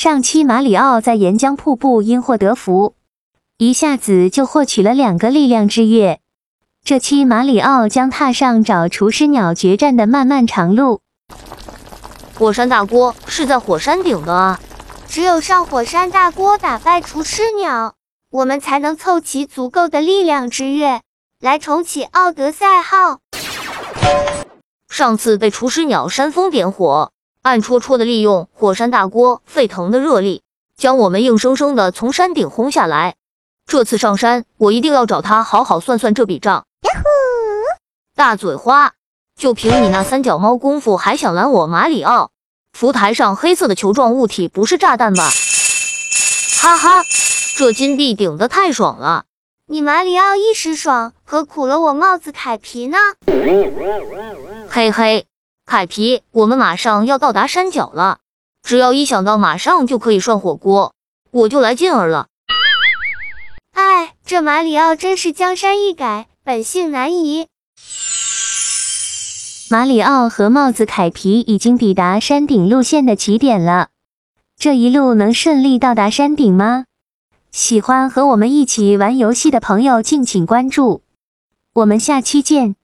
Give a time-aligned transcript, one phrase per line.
[0.00, 2.94] 上期马里奥在岩浆瀑布因祸得福，
[3.58, 6.20] 一下子就获取了两个力量之月。
[6.82, 11.02] 这期马里奥将踏上找厨师鸟决战的漫漫长路。
[12.34, 14.58] 火山大锅是在火山顶的啊！
[15.06, 17.92] 只有上火山大锅打败厨师鸟，
[18.30, 21.02] 我们才能凑齐足够的力量之月，
[21.40, 23.18] 来重启奥德赛号。
[24.88, 27.12] 上次被厨师鸟煽风点火，
[27.42, 30.42] 暗戳戳的利用火山大锅沸腾的热力，
[30.76, 33.14] 将我们硬生生的从山顶轰下来。
[33.66, 36.66] 这次上山，我一定要找他好好算算这笔账。
[36.82, 37.08] 呀呼！
[38.14, 38.92] 大嘴花，
[39.38, 42.30] 就凭你那三脚猫功夫，还想拦我马里奥？
[42.72, 45.30] 浮台上黑色的球状物体不是炸弹吧？
[46.60, 47.02] 哈哈，
[47.56, 49.24] 这金币顶的太爽了！
[49.66, 52.98] 你马里奥一时爽，何苦了我帽子凯皮呢？
[54.68, 55.26] 嘿嘿，
[55.70, 58.18] 凯皮，我们马上要到达山脚了，
[58.60, 60.94] 只要一想到马上就可以涮火锅，
[61.30, 62.26] 我就来劲儿了。
[63.74, 67.46] 哎，这马里奥真是江山易改，本性难移。
[69.70, 73.90] 马里奥和帽子凯皮已经抵达山顶路线的起点了，
[74.58, 76.86] 这一路能顺利到达山顶吗？
[77.52, 81.04] 喜欢和我们一起玩游戏的朋友，敬请关注，
[81.74, 82.74] 我们下期见。